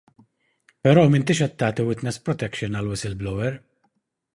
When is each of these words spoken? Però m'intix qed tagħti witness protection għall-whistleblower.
Però 0.87 1.03
m'intix 1.11 1.43
qed 1.43 1.55
tagħti 1.65 1.87
witness 1.91 2.21
protection 2.31 2.79
għall-whistleblower. 2.81 3.65